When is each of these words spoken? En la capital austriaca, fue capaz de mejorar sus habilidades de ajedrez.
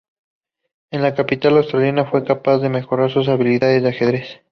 En 0.89 1.03
la 1.03 1.13
capital 1.13 1.57
austriaca, 1.57 2.05
fue 2.05 2.23
capaz 2.23 2.57
de 2.57 2.69
mejorar 2.69 3.11
sus 3.11 3.27
habilidades 3.27 3.83
de 3.83 3.89
ajedrez. 3.89 4.41